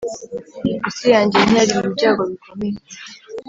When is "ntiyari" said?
1.39-1.73